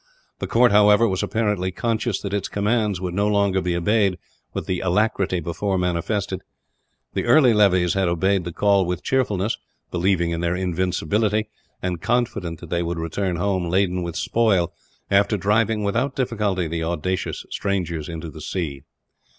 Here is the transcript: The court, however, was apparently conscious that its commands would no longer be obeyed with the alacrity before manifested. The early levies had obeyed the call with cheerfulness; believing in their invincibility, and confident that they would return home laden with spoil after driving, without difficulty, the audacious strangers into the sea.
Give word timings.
The 0.39 0.47
court, 0.47 0.71
however, 0.71 1.07
was 1.07 1.21
apparently 1.21 1.71
conscious 1.71 2.19
that 2.21 2.33
its 2.33 2.47
commands 2.49 2.99
would 2.99 3.13
no 3.13 3.27
longer 3.27 3.61
be 3.61 3.75
obeyed 3.75 4.17
with 4.51 4.65
the 4.65 4.79
alacrity 4.79 5.39
before 5.39 5.77
manifested. 5.77 6.41
The 7.13 7.25
early 7.25 7.53
levies 7.53 7.93
had 7.93 8.07
obeyed 8.07 8.43
the 8.43 8.51
call 8.51 8.83
with 8.87 9.03
cheerfulness; 9.03 9.59
believing 9.91 10.31
in 10.31 10.41
their 10.41 10.55
invincibility, 10.55 11.49
and 11.83 12.01
confident 12.01 12.61
that 12.61 12.71
they 12.71 12.81
would 12.81 12.97
return 12.97 13.35
home 13.35 13.69
laden 13.69 14.01
with 14.01 14.15
spoil 14.15 14.73
after 15.11 15.37
driving, 15.37 15.83
without 15.83 16.15
difficulty, 16.15 16.67
the 16.67 16.81
audacious 16.83 17.45
strangers 17.51 18.09
into 18.09 18.31
the 18.31 18.41
sea. 18.41 18.81